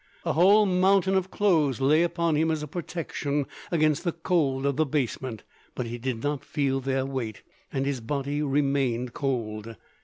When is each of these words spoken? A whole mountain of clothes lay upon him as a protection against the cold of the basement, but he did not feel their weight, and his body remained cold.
A 0.25 0.33
whole 0.33 0.65
mountain 0.65 1.13
of 1.13 1.29
clothes 1.29 1.79
lay 1.79 2.01
upon 2.01 2.35
him 2.35 2.49
as 2.49 2.63
a 2.63 2.67
protection 2.67 3.45
against 3.71 4.03
the 4.03 4.11
cold 4.11 4.65
of 4.65 4.75
the 4.75 4.83
basement, 4.87 5.43
but 5.75 5.85
he 5.85 5.99
did 5.99 6.23
not 6.23 6.43
feel 6.43 6.79
their 6.79 7.05
weight, 7.05 7.43
and 7.71 7.85
his 7.85 8.01
body 8.01 8.41
remained 8.41 9.13
cold. 9.13 9.75